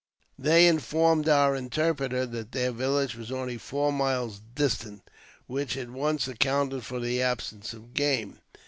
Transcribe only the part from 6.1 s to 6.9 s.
accounted